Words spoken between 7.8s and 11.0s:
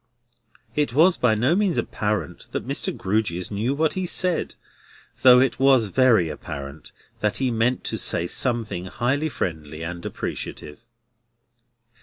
to say something highly friendly and appreciative.